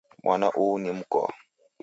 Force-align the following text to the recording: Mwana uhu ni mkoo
Mwana 0.23 0.51
uhu 0.51 0.77
ni 0.79 0.91
mkoo 0.91 1.29